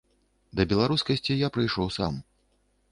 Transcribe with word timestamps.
Да 0.59 0.65
беларускасці 0.71 1.39
я 1.45 1.53
прыйшоў 1.59 1.87
сам. 1.99 2.13